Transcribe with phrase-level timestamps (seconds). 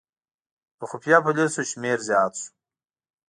[0.79, 2.49] د خفیه پولیسو شمېر زیات شو.